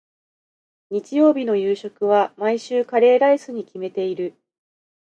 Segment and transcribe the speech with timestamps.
[0.89, 4.33] 日曜日の夕食は、毎週カレーライスに決めている。